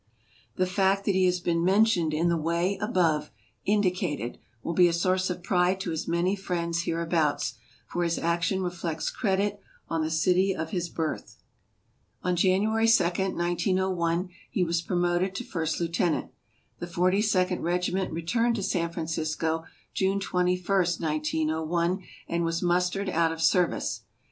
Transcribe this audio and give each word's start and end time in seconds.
The 0.55 0.65
fact 0.65 1.05
that 1.05 1.13
he 1.13 1.25
has 1.27 1.39
been 1.39 1.63
mentioned 1.63 2.11
in 2.11 2.27
the 2.27 2.35
way 2.35 2.75
above 2.81 3.29
indicated 3.65 4.39
will 4.63 4.73
be 4.73 4.87
a 4.87 4.93
source 4.93 5.29
of 5.29 5.43
pride 5.43 5.79
to 5.81 5.91
his 5.91 6.07
many 6.07 6.35
friends 6.35 6.85
hereabouts, 6.85 7.53
for 7.85 8.03
his 8.03 8.17
action 8.17 8.63
reflects 8.63 9.11
credit 9.11 9.61
on 9.89 10.01
the 10.01 10.09
city 10.09 10.55
of 10.55 10.71
his 10.71 10.89
birth. 10.89 11.37
On 12.23 12.35
January 12.35 12.87
2, 12.87 13.03
1901, 13.03 14.29
he 14.49 14.63
was 14.63 14.81
promoted 14.81 15.35
to 15.35 15.43
First 15.43 15.79
Lieutenant. 15.79 16.31
The 16.79 16.87
Forty 16.87 17.21
second 17.21 17.61
Regi 17.61 17.91
ment 17.91 18.11
returned 18.11 18.55
to 18.55 18.63
San 18.63 18.91
Francisco, 18.91 19.65
June 19.93 20.19
21, 20.19 20.65
1901, 20.97 22.03
and 22.27 22.43
was 22.43 22.63
mustered 22.63 23.07
out 23.09 23.31
of 23.31 23.39
service. 23.39 24.01